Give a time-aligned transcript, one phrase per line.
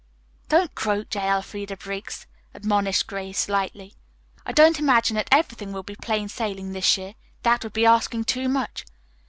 [0.49, 1.19] "Don't croak, J.
[1.29, 3.93] Elfreda Briggs," admonished Grace lightly,
[4.47, 7.13] "I don't imagine that everything will be plain sailing this year.
[7.43, 8.83] That would be asking too much.